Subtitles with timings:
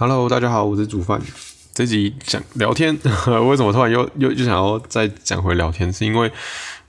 [0.00, 1.20] Hello，大家好，我是煮饭。
[1.74, 2.98] 这集讲聊天，
[3.46, 5.92] 为什么突然又又就想要再讲回聊天？
[5.92, 6.32] 是因为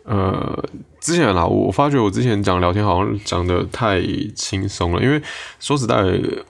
[0.06, 0.64] 呃，
[1.02, 4.02] 之前啦，我发觉我之前讲聊天好像讲的太
[4.34, 5.04] 轻松了。
[5.04, 5.22] 因为
[5.60, 5.98] 说实在，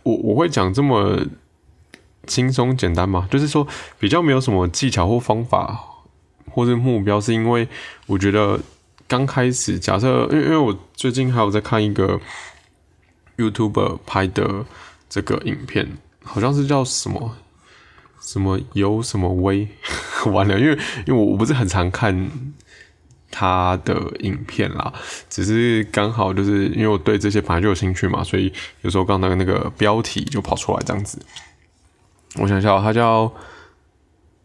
[0.04, 1.20] 我我会讲这么
[2.27, 3.68] 轻松简单嘛，就是说
[3.98, 5.80] 比较没有什么技巧或方法
[6.52, 7.68] 或者目标，是因为
[8.05, 8.59] 我觉得
[9.07, 12.21] 刚开始，假设因为因为我最近还有在看一个
[13.38, 14.64] YouTuber 拍的
[15.09, 15.98] 这个影片。
[16.23, 17.38] 好像是叫什么
[18.21, 19.67] 什么有什么微，
[20.31, 22.29] 完了，因为因为我我不是很常看
[23.31, 24.93] 他的影片啦，
[25.29, 31.20] 只是刚好就是因为我对这些本来就有兴趣嘛，所以有时候刚那个那个标题就跑出来这样子。
[32.35, 33.34] 我想想，他叫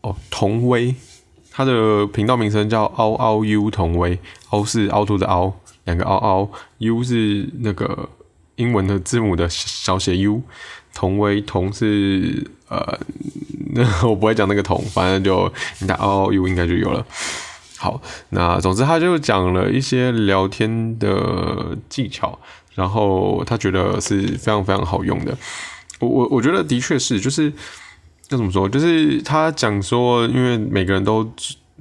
[0.00, 0.94] 哦童威，
[1.50, 4.18] 他的频道名称叫凹凹 U 童威，
[4.50, 5.52] 凹是凹凸的凹，
[5.84, 8.08] 两个凹凹，U 是那个
[8.56, 10.42] 英文的字母的小写 U。
[10.96, 12.98] 同为同是呃，
[13.74, 17.04] 那 我不会讲那个同，反正就你打 O U 应该就有了。
[17.76, 22.38] 好，那总之他就讲了一些聊天的技巧，
[22.74, 25.36] 然后他觉得是非常非常好用的。
[26.00, 27.52] 我我我觉得的确是，就是
[28.30, 31.30] 要怎么说，就是他讲说，因为每个人都。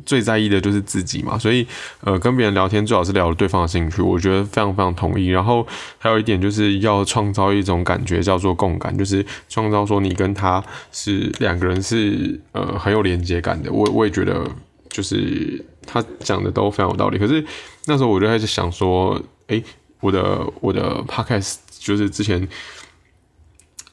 [0.05, 1.65] 最在意的就是自己嘛，所以
[2.01, 5.27] 呃，跟别人聊天最好是聊对方的兴趣，我觉得非常非常同意。
[5.27, 5.65] 然后
[5.97, 13.71] 还有一点就是要创造一种感觉叫做共感，就是创造说你跟他是两个人是呃很有连接感的。
[13.71, 14.45] 我我也觉得
[14.89, 17.17] 就是他讲的都非常有道理。
[17.17, 17.45] 可是
[17.85, 19.63] 那时候我就开始想说，诶，
[19.99, 22.47] 我的我的 podcast 就是之前。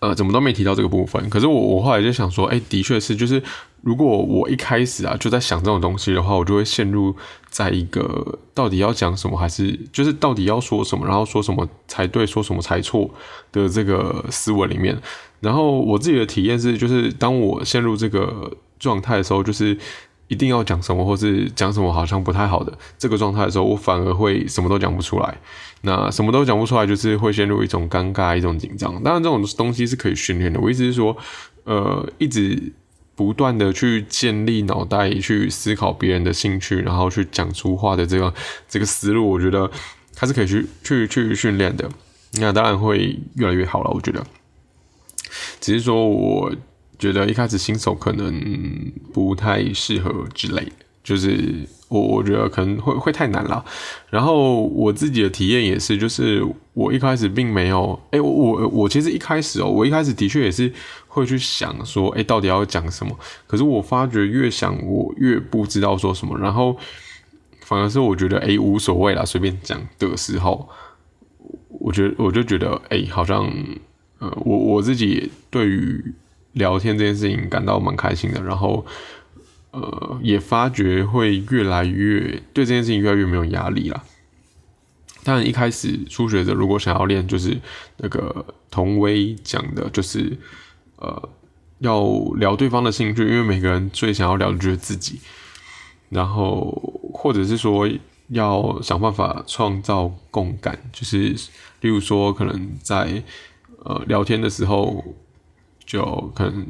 [0.03, 1.31] 呃，怎么都没提到这个部分。
[1.31, 3.41] 可是我我后来就想说，哎，的确是，就是
[3.83, 7.15] 如果我一开始啊就在想这种东西的话，我就会陷入
[7.49, 13.09] 在一个到底要讲什么，还是就是到底要说什么，然后说什么才对，说什么才错
[13.53, 15.01] 的这个思维里面。
[15.39, 19.79] 然后我自己的体验是，就是当我陷入这个状态的时候，就是
[20.33, 25.37] 一定要讲什么，或是讲什么好像不太好的这个状态的时候，我反而会什么都讲不出来。
[25.83, 28.95] 那什么都讲不出来，就是会陷入一种尴尬、一种紧张。
[29.03, 30.59] 当然，这种东西是可以训练的。
[30.59, 31.15] 我意思是说，
[31.65, 32.73] 呃，一直
[33.15, 38.33] 不断的去建立脑袋，去思考别人的兴趣，然后去讲出话的这个
[38.67, 39.71] 这个思路，我觉得
[40.15, 41.87] 它是可以去去去训练的。
[42.41, 43.91] 那当然会越来越好了。
[43.91, 44.25] 我觉得，
[45.61, 46.51] 只是说，我
[47.03, 48.33] 觉得一开始新手可能
[49.13, 50.73] 不太适合之类。
[51.03, 53.65] 就是我我觉得可能会会太难了，
[54.09, 56.41] 然后我自己的体验也是，就是
[56.75, 60.73] 我一开始并没有，哎，我我其实一开始哦，我一开始的确也是
[61.09, 63.19] 会去想说，哎，到底要讲什么？
[63.49, 66.77] 可是我发觉越想我越不知道说什么，然后
[67.63, 70.69] 反而是我觉得哎无所谓啦，随便讲的时候，
[71.81, 73.53] 我觉得我就觉得哎，好像
[74.21, 76.15] 呃我我自己对于
[76.53, 78.85] 聊天这件事情感到蛮开心的，然后。
[79.75, 82.21] 呃，也发觉会越来越
[82.53, 84.05] 对这件事情越来越没有压力了。
[85.25, 87.59] 当然，一开始初学者如果想要练，就是
[87.97, 90.37] 那个童威讲的，就是
[90.97, 91.27] 呃，
[91.79, 92.05] 要
[92.37, 95.19] 聊对方的兴趣，因为每个人最想要聊的就是自己。
[96.11, 96.71] 然后，
[97.15, 97.89] 或者是说
[98.29, 101.35] 要想办法创造共感，就是
[101.81, 103.23] 例如说，可能在
[103.87, 105.03] 呃聊天的时候，
[105.85, 106.67] 就可能。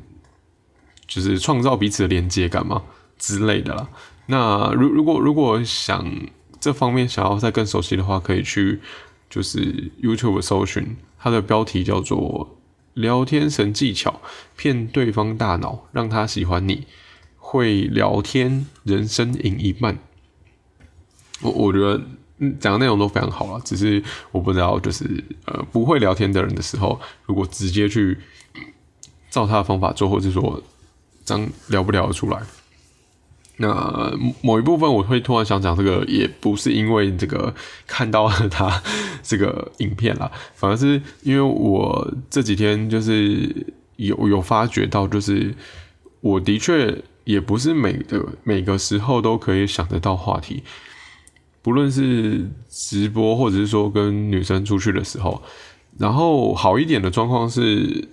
[1.05, 2.83] 就是创造彼此的连接感嘛
[3.19, 3.87] 之类的啦。
[4.27, 6.11] 那如如果如果想
[6.59, 8.81] 这方面想要再更熟悉的话，可以去
[9.29, 12.57] 就是 YouTube 搜寻，它的标题叫做
[12.95, 14.23] “聊天神技巧，
[14.57, 16.87] 骗对方大脑，让他喜欢你，
[17.37, 19.99] 会聊天，人生赢一半”。
[21.43, 22.01] 我我觉得
[22.59, 28.17] 讲的内容都非常好了，只是我不知道就是呃不会聊天的人的时候，如果直接去
[29.33, 30.63] 照他的方法做，或者说
[31.25, 31.37] 这。
[31.37, 32.39] 样聊不聊得出来？
[33.57, 34.13] 那
[34.43, 37.55] 某一部分我会突然想讲这个，也不是因为这个
[37.87, 38.83] 看到了他
[39.23, 43.49] 这个影片啦，反而是因为我这几天就是
[43.97, 45.55] 有有发觉到，就是
[46.21, 50.63] 我的确也不是每个每个时候都可以想得到话题，
[51.63, 55.41] 不论是直播或者是说跟女生出去的时候，
[55.99, 58.09] 然后好一点的状况是。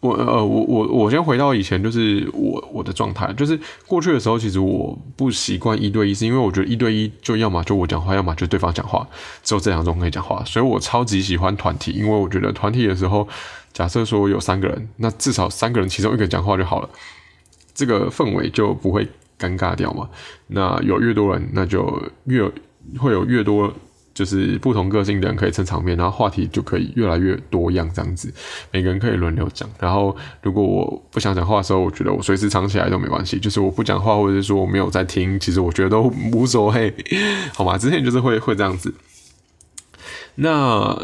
[0.00, 9.06] 我呃，我我我先回到以前，就是我我的状态，就是过去的时候，其实我不习惯一对一，是因为我觉得一对一就要么就我讲话，要么就对方讲话，
[9.42, 13.26] 只有这两种可以讲话，所以我超级喜欢团体，因为我觉得团体的时候，
[13.72, 16.88] 假设说有三个人，那至少三个人其中一个讲话就好了，
[17.74, 19.08] 这个氛围就不会
[19.38, 20.08] 尴尬掉嘛。
[20.48, 22.42] 那有越多人，那就越
[22.98, 23.72] 会有越多
[24.16, 28.32] 就是不同个性的人可以撑场面，然后话题就可以越来越多样，这样子，
[28.72, 29.68] 每个人可以轮流讲。
[29.78, 33.38] 然后如果我不想讲话的时候，我觉得我随时藏起来都没关系。
[33.38, 36.94] 就是我不讲话，或者是说我没有在听，其实我觉得都无所谓，
[37.52, 37.76] 好吗？
[37.76, 38.94] 之前就是会会这样子。
[40.36, 40.98] 那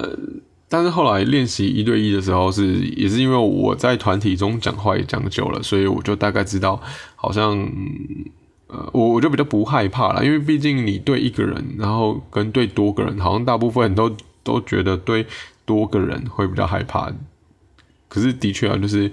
[0.70, 6.80] 但是后来练习一对一的时候，是也是因为我在团体中讲话也讲久了，所以我就大概知道，
[7.14, 7.70] 好像。
[8.72, 14.10] 呃，我我就比较不害怕了，因为毕竟你对一个人，然后跟对多个人，好像大部分都
[14.42, 15.26] 都觉得对
[15.66, 17.12] 多个人会比较害怕。
[18.08, 19.12] 可是的确啊，就是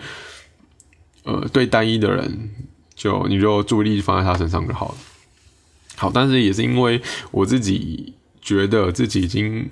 [1.26, 2.50] 呃，对单一的人，
[2.96, 4.96] 就你就注意力放在他身上就好了。
[5.98, 7.02] 好，但是也是因为
[7.32, 9.70] 我自己觉得自己已经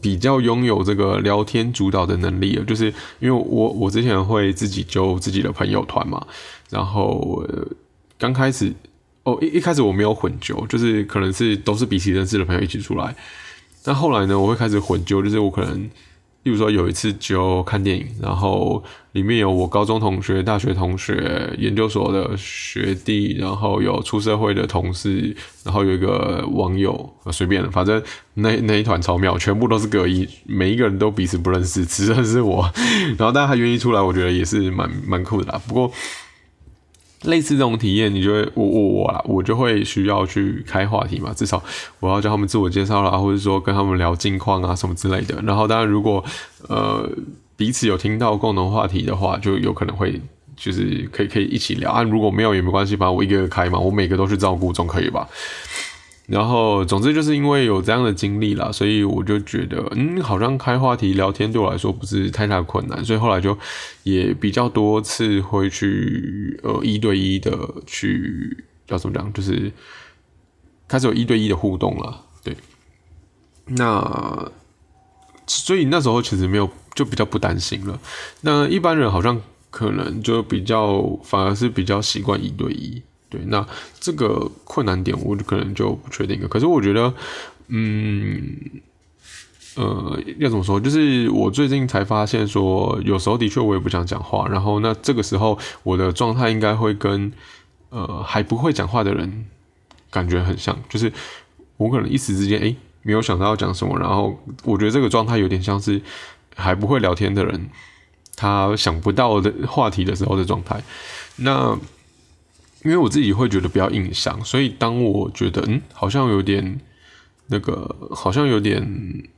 [0.00, 6.24] 比较拥有这个聊天主导的能力了，就是因为我我之前会自己揪自己的朋友团嘛，
[6.70, 7.44] 然后。
[8.18, 8.72] 刚开始
[9.24, 13.14] 哦，一一开始我没有混揪，就是可能是都是彼此认识的朋友一起出来。
[13.82, 15.82] 但后来呢，我会开始混揪，就是我可能，
[16.44, 18.82] 例如说有一次就看电影，然后
[19.12, 28.02] 里面有我高中同学、大学同学、研究所的学弟，然后有出社会的同事，然后有一个网友，随便，反正
[28.34, 32.68] 那那一团超妙，全部都是隔一，每一个人都彼此不认识，只认识我。
[33.18, 35.60] 然后大家还愿意出来，我觉得也是蛮蛮酷的啦。
[35.66, 35.92] 不过。
[37.26, 41.62] 类似这种体验，你就会我我我啦，我就会需要去开话题嘛，至少
[42.00, 45.40] 我要叫他们自我介绍啦，或者说跟他们聊近况啊什么之类的。
[45.42, 46.24] 然后当然，如果
[46.68, 47.08] 呃
[47.56, 50.20] 彼此有听到共同话题的话，就有可能会
[50.56, 52.02] 就是可以可以一起聊啊。
[52.02, 55.28] 如果没有也没关系，反正我一个个开嘛，我每个都去照顾，总可以吧。
[56.26, 63.56] 然后，总之就是因为有这样的经历啦，所以我就觉得，嗯，好像开话题聊天对我来说不是太大困难，所以后来就
[64.02, 67.56] 也比较多次会去呃一对一的
[67.86, 69.70] 去叫怎么讲，就是
[70.88, 72.24] 开始有一对一的互动了。
[72.42, 72.56] 对，
[73.66, 74.50] 那
[75.46, 78.00] 所以那时候其实没有就比较不担心了。
[78.40, 79.40] 那一般人好像
[79.70, 83.00] 可能就比较反而是比较习惯一对一。
[83.28, 83.66] 对，那
[83.98, 86.46] 这个困难点我可能就不确定了。
[86.48, 87.12] 可是我觉得，
[87.66, 88.56] 嗯，
[89.74, 90.78] 呃，要怎么说？
[90.78, 94.46] 就是我最近才发现说，有时候的确我也不想讲话。
[94.48, 97.32] 然后那这个时候我的状态应该会跟
[97.90, 99.46] 呃还不会讲话的人
[100.08, 101.12] 感觉很像，就是
[101.76, 103.98] 我可能一时之间哎没有想到要讲什么。
[103.98, 106.00] 然后我觉得这个状态有点像是
[106.54, 107.68] 还不会聊天的人
[108.36, 110.80] 他想不到的话题的时候的状态。
[111.36, 111.76] 那
[112.86, 116.80] 因为我自己会觉得比较硬伤，所以当我觉得嗯，好像有点
[117.48, 119.28] 那个，好像有点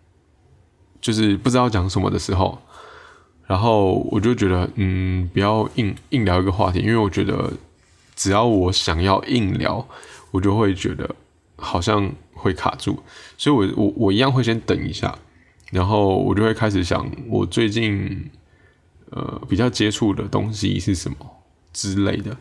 [1.01, 2.61] 就是不知道讲什么的时候，
[3.47, 7.51] 然后我就觉得嗯，不要硬硬聊一个话题，因为我觉得
[8.15, 9.89] 只要我想要硬聊，
[10.31, 11.17] 我就会觉得
[11.57, 13.03] 好像会卡住，
[13.39, 15.19] 所以我我我一样会先等一下，
[15.73, 18.31] 然后我就会开始想我最近
[19.09, 21.17] 呃比较接触的东西是什么
[21.73, 22.37] 之类的。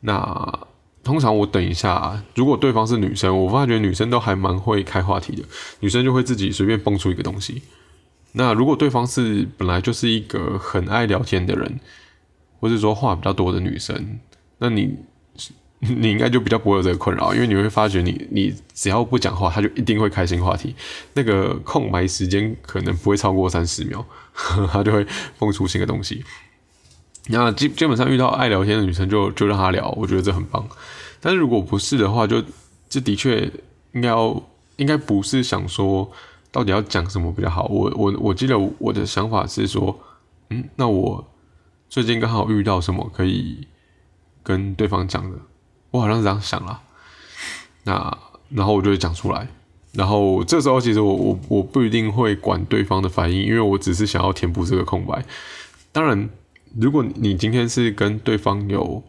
[0.00, 0.66] 那
[1.02, 5.42] 通常我等一下，如果对方是女生，我发觉女生都还蛮会开话题的，
[5.80, 7.62] 女生就会自己随便蹦出一个东西。
[8.32, 11.80] 那如果对方是本来就是一个很爱聊天的人，
[12.60, 14.18] 或者说话比较多的女生，
[14.58, 14.96] 那你
[15.80, 20.74] 你应该就比较不会有这个困扰，因为你会发觉你你只要不讲话，他就一定会开新话题，
[21.14, 24.04] 那个空白时间可能不会超过三十秒，
[24.70, 25.06] 他就会
[25.38, 26.22] 蹦出新的东西。
[27.30, 30.66] 那基基本上遇到爱聊天的女生就就让她聊，我觉得这很棒。
[31.20, 32.42] 但是如果不是的话，就
[32.88, 33.40] 这的确
[33.92, 34.42] 应该要
[34.76, 36.10] 应该不是想说
[36.50, 37.66] 到底要讲什么比较好。
[37.66, 39.98] 我我我记得我的想法是说，
[40.48, 41.22] 嗯，那我
[41.90, 43.66] 最近刚好遇到什么可以
[44.42, 45.36] 跟对方讲的，
[45.90, 46.80] 我好像是这样想了。
[47.84, 49.46] 那然后我就会讲出来。
[49.92, 55.22] 然后这时候其实我我我不一定会管对方的反应，因为我只是想要填补这个空白。
[55.92, 56.30] 当然。
[56.76, 59.02] 如果你今天是跟对方有，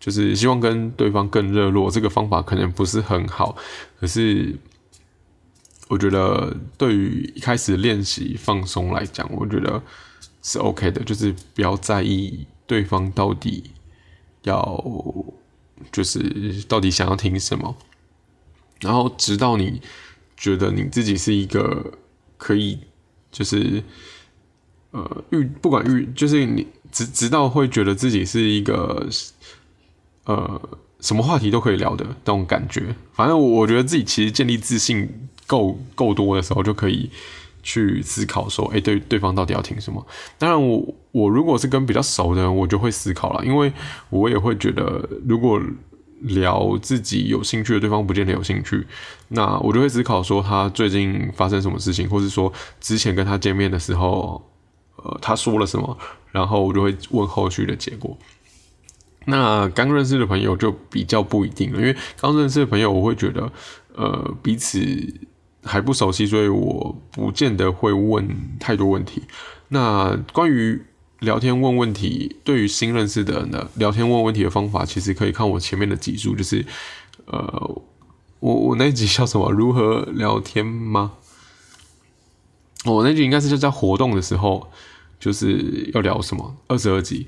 [0.00, 3.56] 就是希望跟对方更热络，这个方法可能不是很好。
[3.98, 4.56] 可是，
[5.88, 9.82] 我觉得对于一开始练习放松来讲，我觉得
[10.42, 11.02] 是 OK 的。
[11.02, 13.70] 就是不要在意对方到底
[14.42, 14.84] 要，
[15.90, 17.76] 就是到底想要听什么，
[18.80, 19.80] 然后直到你
[20.36, 21.94] 觉得你自己是一个
[22.36, 22.78] 可以，
[23.32, 23.82] 就是
[24.98, 26.66] 呃遇不管遇，就是你。
[26.90, 29.06] 直直到会觉得自己是一个，
[30.24, 30.58] 呃，
[31.00, 32.82] 什么话题都可以聊的那种感觉。
[33.12, 35.06] 反正我觉得自己其实建立自信
[35.46, 37.10] 够够多的时候，就可以
[37.62, 40.04] 去思考说，哎，对对方到底要听什么。
[40.38, 43.70] 当然，我我如果是跟比较熟的人，我就会思考了，因为
[44.08, 45.60] 我也会觉得，如果
[46.22, 48.86] 聊自己有兴趣的，对方不见得有兴趣，
[49.28, 52.50] 那我就会思考说他最近发生什么事情，或是说
[52.80, 54.42] 之前跟他见面的时候，
[55.02, 55.96] 呃，他说了什么，
[56.32, 58.16] 然后我就会问后续的结果。
[59.26, 63.52] 那刚认识的朋友就比较不一定了，因为刚认识的朋友，我会觉得，
[63.94, 64.80] 呃，彼此
[65.62, 68.26] 还不熟悉，所以我不见得会问
[68.58, 69.22] 太多问题。
[69.68, 70.80] 那关于
[71.20, 76.64] 聊天问问题，对于新认识的人的，聊天问问题的方法，其实可以看我前面的几数，就是，
[77.26, 77.82] 呃，
[78.40, 79.50] 我我那集叫什么？
[79.50, 81.12] 如何聊天吗？
[82.94, 84.68] 我那集应该是就在活动的时候，
[85.18, 86.56] 就是要聊什么？
[86.68, 87.26] 二十二集。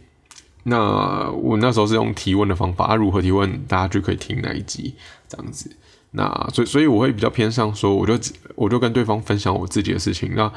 [0.62, 4.94] 那我那时候是用提问的方法，啊，如何提问，大家就可以听那一集
[5.28, 5.74] 这样子。
[6.10, 8.18] 那所以所以我会比较偏向说，我就
[8.56, 10.32] 我就跟对方分享我自己的事情。
[10.34, 10.52] 那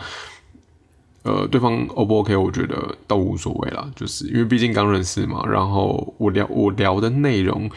[1.23, 5.41] 呃，对方 O 不 OK，我觉得都无所谓啦，就是因为毕竟刚认识嘛。
[5.47, 7.69] 然后我聊我聊的内容，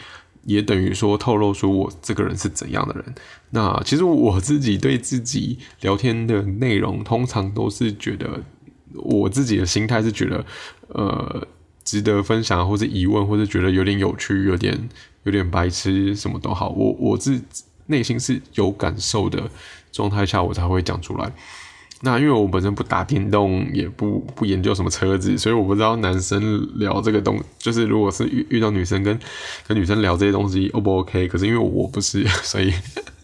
[0.47, 3.15] 也等于说透露出我这个人是怎样的人。
[3.51, 8.43] 那其实我自己对自己聊天的内容，通常都是觉得
[8.95, 10.47] 我自己的心态是觉得，
[10.89, 11.47] 呃。
[11.87, 14.77] 值得分享，或者疑问，或者觉得有点有趣、有点
[15.23, 16.69] 有点白痴，什么都好。
[16.71, 17.41] 我我自
[17.87, 19.49] 内心是有感受的
[19.93, 21.33] 状态下，我才会讲出来。
[22.03, 29.19] 那因为我本身不打电动，也不不研究什么车子，所以我不知道男生聊这个东，就是如果是遇遇到女生跟
[29.67, 31.27] 跟女生聊这些东西，O 不 OK？
[31.29, 32.73] 可是因为我不是， 所以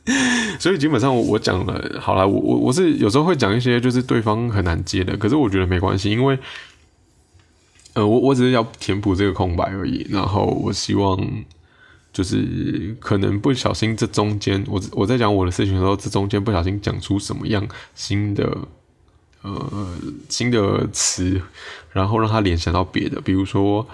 [0.59, 6.39] 所以基本上我讲了，好了，我我我是有时候会讲一些就是对方很难接的，可是我觉得没关系，因为。
[7.95, 10.07] 呃，我我只是要填补这个空白而已。
[10.09, 11.15] 然后我希望，
[12.13, 18.57] 就是可能不小心这中间，我我在讲我的事情的时候，这中间不小心讲出什么样新的
[19.43, 19.97] 呃
[20.29, 21.41] 新的词，
[21.91, 23.87] 然后让他联想到别的，比如说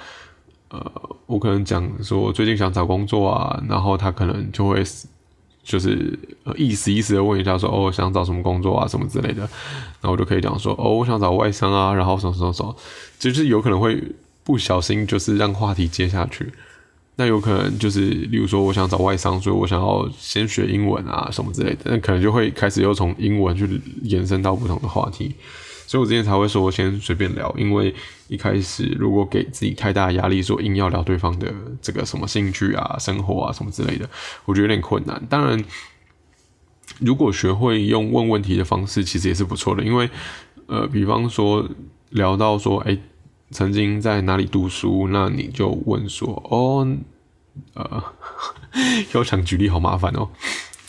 [0.71, 4.85] 呃，我可能讲说最近想找工作啊，然后他可能就会。
[5.65, 6.19] 就是
[6.57, 12.75] 意思意思的问一下说哦想找什么工作啊什么之类的，然后我就可以讲说哦我想找外商啊，然后什么什么什么，
[13.19, 14.03] 就是有可能会
[14.45, 16.51] 不小心就是让话题接下去，
[17.21, 23.69] 那有可能就是例如说我想找外商，所以我想要先学英文啊什么之类的，那可能就会开始又从英文去
[24.03, 25.35] 延伸到不同的话题。
[25.85, 27.93] 所以我之前才会说，先随便聊，因为
[28.29, 34.09] 一开始如果给自己太大压力，说硬要聊对方的这个什么兴趣啊、生活啊什么之类的，
[34.45, 35.21] 我觉得有点困难。
[35.29, 35.65] 当然，
[37.01, 39.83] 如果学会用问问题的方式，其实也是不错的。
[39.83, 40.09] 因为，
[40.67, 41.69] 呃，比方说
[42.11, 42.97] 聊到说，哎，
[43.50, 46.87] 曾经在哪里读书，那你就问说，哦，
[47.75, 48.05] 呃，
[49.14, 50.28] 要想举例好麻烦哦。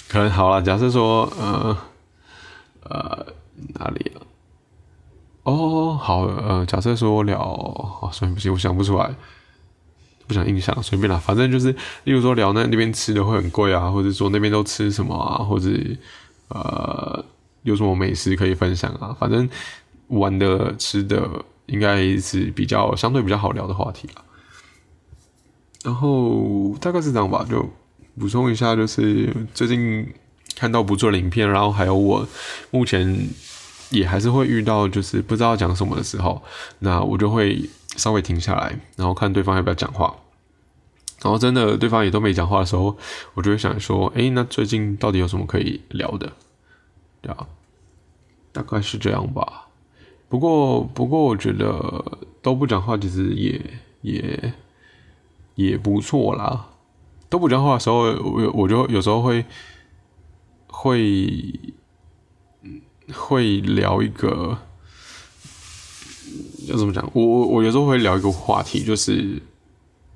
[0.07, 1.77] 可能好了，假设说，呃，
[2.83, 3.25] 呃，
[3.75, 4.21] 哪里啊？
[5.43, 9.15] 哦，好，呃，假设说聊，哦，算不行，我想不出来，
[10.27, 11.71] 不想印象，随便啦，反正就是，
[12.03, 15.69] 例如说聊那那边吃的会很贵啊，或者说那边都吃什么啊，或者
[16.49, 17.23] 呃
[17.63, 19.49] 有什么美食可以分享啊，反正
[20.07, 21.27] 玩的吃的
[21.69, 24.25] 应该是比较相对比较好聊的话题了。
[25.83, 27.69] 然后大概是这样吧，就
[28.19, 30.13] 补充一下，就是最近
[30.55, 32.27] 看到不错的影片，然后还有我
[32.71, 33.29] 目前。
[33.91, 36.43] 也还是会遇到，就是不知道讲什么的时候，
[36.77, 40.15] 那我就会稍微停下来，然后看对方要不要讲话。
[41.23, 42.95] 然后真的对方也都没讲话的时候，
[43.33, 46.31] 我就会想说，哎，那最近到底有什么可以聊的？
[47.23, 47.47] 对啊，
[48.51, 49.68] 大概是这样吧。
[50.29, 53.59] 不过，不过我觉得都不讲话其实也
[54.01, 54.53] 也
[55.55, 56.69] 也不错啦。
[57.27, 59.43] 都不讲话的时候，我我就有时候会
[60.67, 61.59] 会。
[63.11, 64.55] 会聊一个
[66.67, 67.09] 要怎么讲？
[67.11, 69.41] 我我我有时候会聊一个话题，就是，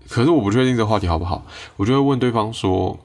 [0.08, 1.43] 可是我不确定这个话题好不好，
[1.77, 3.00] 我就会问对方说，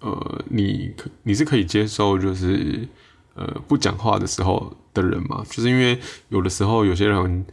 [0.00, 2.88] 呃，你可你是可以接受就是
[3.36, 5.44] 呃不讲话的时候的人嘛？
[5.48, 5.98] 就是因为
[6.30, 7.46] 有的时候有些人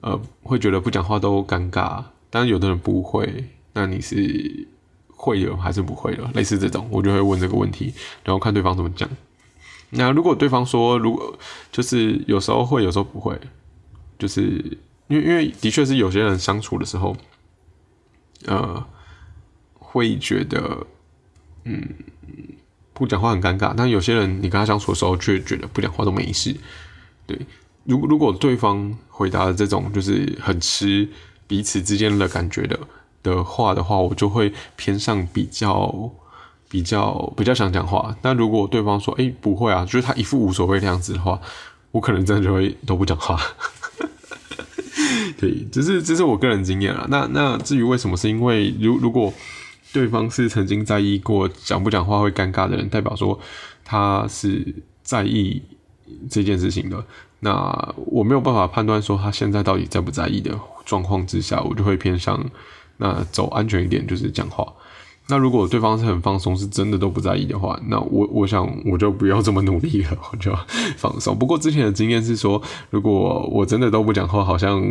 [0.00, 4.68] 呃会觉得不讲话都尴尬，但是有的人不会，那你是
[5.08, 6.30] 会的还是不会的？
[6.34, 9.08] 类似这种，我就会问这个问题，然后看对方怎么讲。
[9.90, 11.38] 那如果对方说，如果
[11.70, 13.38] 就是有时候会，有时候不会，
[14.18, 14.42] 就是
[15.08, 17.14] 因为因为的确是有些人相处的时候，
[18.46, 18.84] 呃，
[19.74, 20.86] 会觉得
[21.64, 21.94] 嗯
[23.02, 26.56] 不讲话很尴尬，但有些人你跟他相处的时候却觉得不讲话都没事。
[27.26, 27.36] 对，
[27.84, 31.08] 如如果对方回答的这种就是很吃
[31.46, 32.78] 彼此之间的感觉的
[33.22, 36.12] 的话的话，我就会偏向比较。
[36.72, 41.38] 比较比较想讲话，但如果对方说哎不会啊，就是他一副无所谓的样子的话，
[41.90, 43.38] 我可能真的就会都不讲话。
[45.36, 47.06] 对，只是这是我个人经验了。
[47.10, 49.30] 那那至于为什么，是因为如如果
[49.92, 53.38] 对方是曾经在意过讲不讲话会尴尬的人，代表说
[53.84, 55.62] 他是在意
[56.30, 57.04] 这件事情的。
[57.40, 62.42] 那我没有办法判断说他现在到底在不在意的状况之下，我就会偏向
[62.96, 64.72] 那走安全一点，就是讲话。
[65.28, 70.52] 那如果对方是很放松，是真的都不在意的话，那我我想我就不要这么努力了，我就
[70.96, 71.38] 放松。
[71.38, 72.60] 不过之前的经验是说，
[72.90, 74.82] 如果我真的都不讲话，好像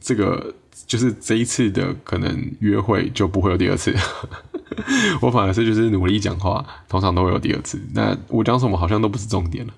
[0.00, 0.54] 这个
[0.86, 3.94] 就是这一次的可能约会就不会有第二次。
[5.22, 7.80] 我反而是就是努力讲话，通常都会有第二次。
[7.94, 9.72] 那我讲什么好像都不是重点了，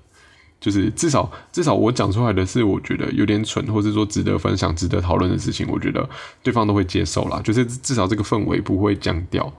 [0.58, 6.08] 就是至少至少我讲出来的是我觉得有点蠢，或者说值得分享、值得讨论的事情，我觉得
[6.42, 7.40] 对方都会接受啦。
[7.44, 9.52] 就是至少这个氛围不会降掉。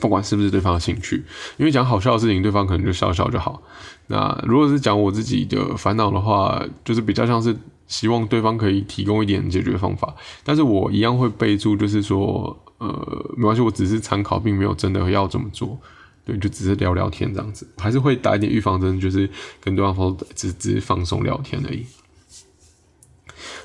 [0.00, 1.24] 不管是不是对方的兴趣，
[1.56, 3.62] 因为讲好笑的事情，对方可能就笑笑就好。
[4.08, 10.14] 那如果是讲我自己的烦恼的话，就是比较像是希望对方可以提供一点解决方法，
[10.44, 15.78] 但是我一样会备注，就是说，呃，没关系，我只是参考，并没有真的要这么做。
[16.24, 19.28] 对，就只是聊聊天这样子，还是会打一点预防针，就是
[19.62, 21.86] 跟对方说，只只是放松聊天而已。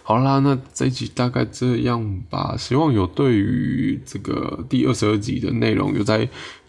[0.06, 2.58] 好啦，那这一集大概这样吧。
[2.58, 6.28] 希望有对于这个第二十二集的内容有再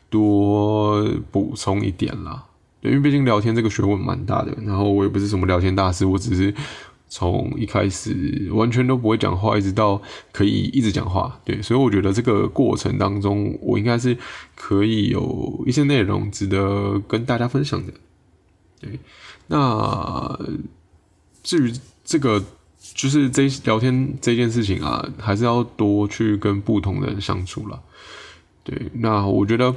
[0.08, 2.44] 多补充一点啦。
[2.80, 6.54] 对，因为毕竟聊天这个学问蛮大的，然后我也不是什么聊天大师，我只是
[7.08, 10.00] 从一开始完全都不会讲话，一直到
[10.30, 11.40] 可以一直讲话。
[11.44, 14.16] 对，所以我觉得这个过程当中，我应该是
[14.54, 17.92] 可以有一些内容值得跟大家分享的。
[18.80, 19.00] 对，
[19.48, 20.38] 那
[21.42, 21.72] 至于
[22.04, 22.40] 这个。
[22.92, 27.80] 就是这聊天这件事情啊，还是要多去跟不同的人相处了。
[28.62, 29.74] 对，那我觉得，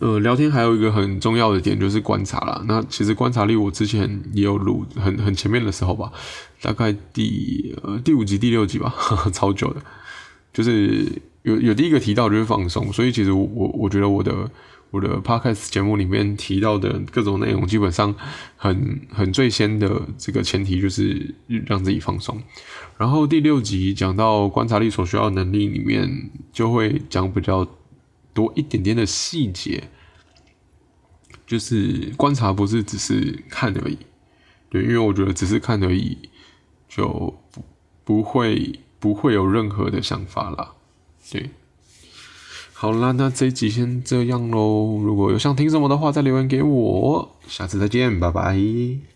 [0.00, 2.64] 呃，聊天还有一个很重要的点就是观察了。
[2.66, 6.10] 那其实观察力，我之前也有录很很前面的时候吧，
[6.62, 8.94] 大概第呃第五集、第六集吧，
[9.32, 9.82] 超久的。
[10.52, 11.06] 就是
[11.42, 14.50] 有有第一个提到就是放松，所以其实我我觉得我的。
[14.94, 18.14] 我的 podcast 节目里面提到的各种内容，基本上
[18.56, 21.34] 很很最先的这个前提就是
[21.66, 22.40] 让自己放松。
[22.96, 27.66] 然后第六集讲到观察力所需要能力里面，就会讲比较
[28.32, 29.82] 多一点点的细节，
[31.44, 33.98] 就是观察不是只是看而已。
[34.70, 36.16] 对，因为我觉得只是看而已，
[36.88, 37.02] 就
[37.50, 37.64] 不
[38.04, 40.74] 不会不会有任何的想法啦。
[41.32, 41.50] 对。
[42.84, 44.98] 好啦，那这一集先这样喽。
[45.02, 47.30] 如果有想听什么的话，再留言给我。
[47.48, 49.13] 下次再见，拜拜。